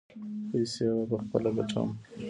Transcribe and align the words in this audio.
پیسې 0.49 0.85
به 0.97 1.03
پخپله 1.09 1.49
ګټم. 1.57 1.89